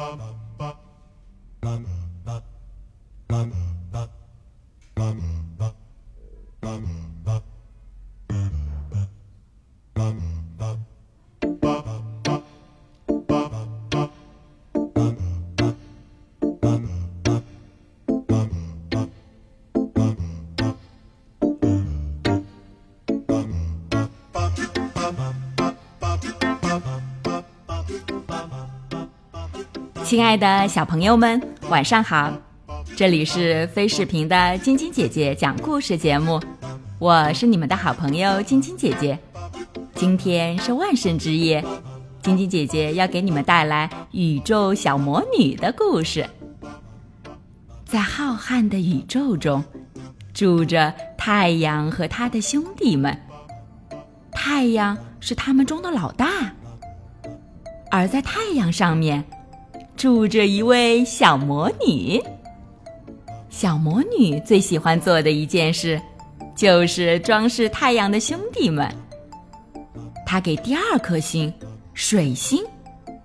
[0.00, 0.49] bum.
[30.10, 32.32] 亲爱的小朋友们，晚上好！
[32.96, 36.40] 这里是飞视频的晶晶姐姐讲故事节目，
[36.98, 39.16] 我是你们的好朋友晶晶姐姐。
[39.94, 41.64] 今天是万圣之夜，
[42.24, 46.28] 晶晶姐姐要给你们带来宇宙小魔女的故事。
[47.84, 49.62] 在浩瀚的宇宙中，
[50.34, 53.16] 住着太阳和他的兄弟们。
[54.32, 56.52] 太阳是他们中的老大，
[57.92, 59.24] 而在太阳上面。
[60.00, 62.24] 住着一位小魔女。
[63.50, 66.00] 小魔女最喜欢做的一件事，
[66.56, 68.90] 就是装饰太阳的兄弟们。
[70.24, 71.52] 她给第二颗星
[71.92, 72.64] 水星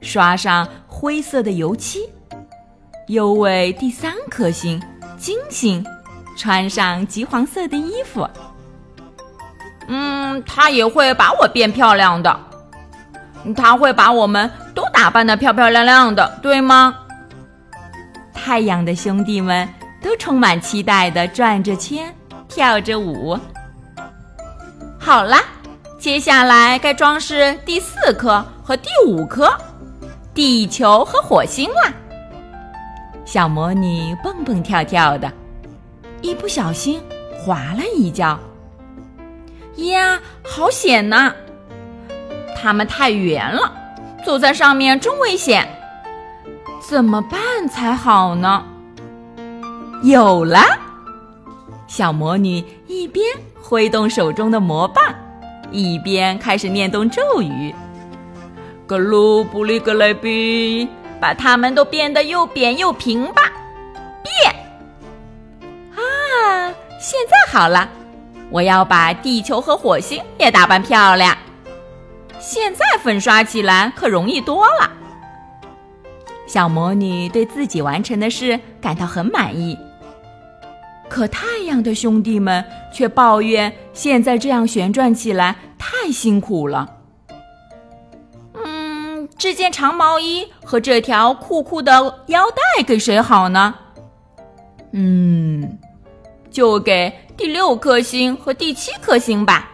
[0.00, 2.00] 刷上灰色的油漆，
[3.06, 4.82] 又为第三颗星
[5.16, 5.86] 金星
[6.36, 8.28] 穿上橘黄色的衣服。
[9.86, 12.36] 嗯，她也会把我变漂亮的。
[13.54, 14.50] 她会把我们。
[14.74, 16.96] 都打扮的漂漂亮亮的，对吗？
[18.32, 19.66] 太阳的兄弟们
[20.02, 22.14] 都充满期待的转着圈，
[22.48, 23.38] 跳着舞。
[24.98, 25.42] 好啦，
[25.98, 29.50] 接下来该装饰第四颗和第五颗，
[30.34, 31.92] 地球和火星啦。
[33.24, 35.32] 小魔女蹦蹦跳跳的，
[36.20, 37.00] 一不小心
[37.32, 38.38] 滑了一跤。
[39.76, 41.32] 呀，好险呐！
[42.54, 43.72] 它们太圆了。
[44.24, 45.68] 走在上面真危险，
[46.80, 48.64] 怎么办才好呢？
[50.02, 50.60] 有了！
[51.86, 53.24] 小魔女一边
[53.62, 55.04] 挥动手中的魔棒，
[55.70, 57.74] 一边开始念动咒语
[58.86, 60.88] ：“格鲁布里格雷比，
[61.20, 63.42] 把它们都变得又扁又平吧！”
[64.24, 64.54] 变！
[65.94, 67.88] 啊，现在好了！
[68.50, 71.36] 我要把地球和火星也打扮漂亮。
[72.46, 74.90] 现在粉刷起来可容易多了。
[76.46, 79.78] 小魔女对自己完成的事感到很满意，
[81.08, 82.62] 可太阳的兄弟们
[82.92, 86.86] 却抱怨现在这样旋转起来太辛苦了。
[88.62, 91.92] 嗯，这件长毛衣和这条酷酷的
[92.26, 93.74] 腰带给谁好呢？
[94.92, 95.78] 嗯，
[96.50, 99.70] 就给第六颗星和第七颗星吧。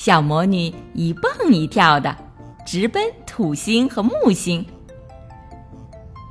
[0.00, 2.16] 小魔女一蹦一跳的，
[2.64, 4.66] 直奔土星和木星。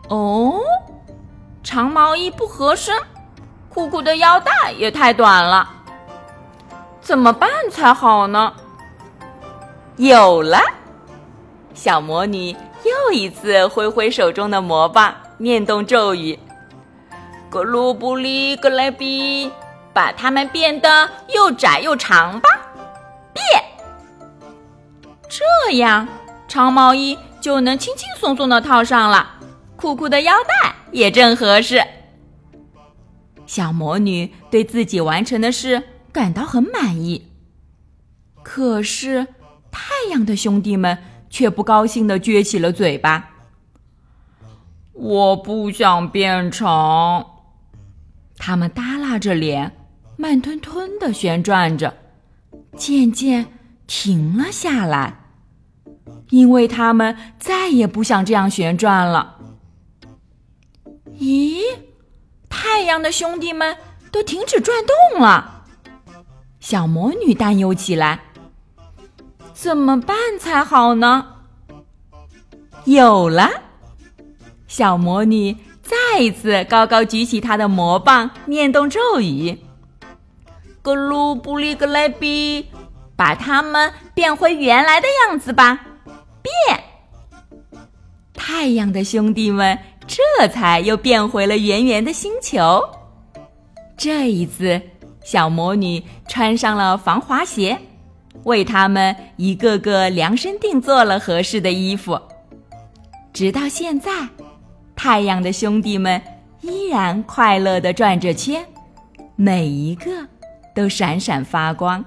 [0.08, 0.60] 哦，
[1.64, 2.98] 长毛衣不合身，
[3.70, 5.70] 酷酷的腰带也太短了，
[7.00, 8.52] 怎么办才好呢？
[9.98, 10.60] 有了！
[11.76, 12.50] 小魔女
[12.84, 16.40] 又一次挥挥手中的魔棒，念动咒语
[17.52, 19.52] ：“格鲁布里格莱比，
[19.94, 22.50] 把它们变得又窄又长吧。”
[23.40, 23.64] 变，
[25.30, 26.08] 这样
[26.48, 29.40] 长毛衣就能轻轻松松的套上了，
[29.76, 31.82] 酷酷的腰带也正合适。
[33.46, 37.32] 小魔女对自己完成的事感到很满意，
[38.44, 39.26] 可是
[39.72, 40.98] 太阳的兄弟们
[41.30, 43.30] 却不高兴的撅起了嘴巴。
[44.94, 47.26] 我不想变长，
[48.38, 49.72] 他们耷拉着脸，
[50.18, 51.96] 慢吞吞的旋转着。
[52.80, 55.26] 渐渐停了下来，
[56.30, 59.36] 因为他们再也不想这样旋转了。
[61.20, 61.60] 咦，
[62.48, 63.76] 太阳的兄弟们
[64.14, 64.78] 都停止转
[65.12, 65.66] 动了，
[66.62, 68.22] 小魔女担忧起来。
[69.54, 71.26] 怎么办才好呢？
[72.86, 73.50] 有了，
[74.68, 79.60] 小魔女再一次高高举起她的魔棒，念动咒语。
[80.82, 82.68] 格鲁布里格莱比，
[83.16, 85.80] 把它们变回原来的样子吧！
[86.42, 86.84] 变！
[88.34, 89.78] 太阳的兄弟们
[90.08, 92.82] 这才又变回了圆圆的星球。
[93.98, 94.82] 这一次，
[95.22, 97.78] 小魔女穿上了防滑鞋，
[98.46, 102.20] 为他们一个个量身定做了合适的衣服。
[103.34, 104.12] 直到现在，
[104.96, 106.22] 太阳的兄弟们
[106.62, 108.66] 依然快乐地转着圈，
[109.36, 110.26] 每一个。
[110.76, 112.04] 都闪闪发光。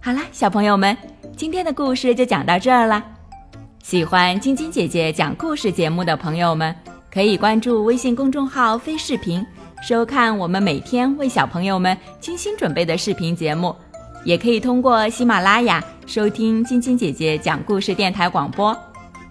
[0.00, 0.96] 好啦，小朋友们，
[1.36, 3.02] 今天的故事就讲到这儿了。
[3.82, 6.74] 喜欢晶晶姐姐讲故事节目的朋友们，
[7.12, 9.44] 可以关注微信公众号“飞视频”，
[9.86, 13.74] 收看我们每天为小朋友们精心准备的视频节目。
[14.24, 18.74] 也可以通过喜马拉雅收听晶晶姐姐讲故事电台广播。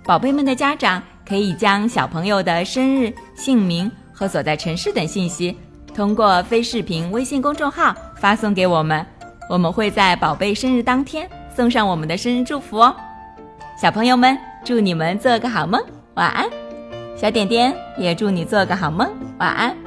[0.05, 5.57] 宝贝们的家长可以将小朋友的生日、姓名和所在城市等信息，
[5.95, 9.05] 通过非视频微信公众号发送给我们，
[9.47, 12.95] 我们会在宝贝生日当天送上我们的生日祝福哦。
[13.79, 15.79] 小朋友们，祝你们做个好梦，
[16.15, 16.49] 晚安！
[17.15, 19.07] 小点点也祝你做个好梦，
[19.37, 19.82] 晚安。